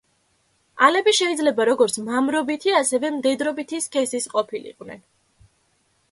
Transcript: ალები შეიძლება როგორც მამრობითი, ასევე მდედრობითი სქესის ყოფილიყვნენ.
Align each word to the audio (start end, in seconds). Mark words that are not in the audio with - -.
ალები 0.85 1.11
შეიძლება 1.17 1.67
როგორც 1.69 1.99
მამრობითი, 2.07 2.73
ასევე 2.77 3.11
მდედრობითი 3.17 3.81
სქესის 3.89 4.25
ყოფილიყვნენ. 4.33 5.05